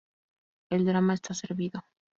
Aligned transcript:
El 0.71 0.83
drama 0.85 1.13
está 1.13 1.35
servido. 1.35 1.83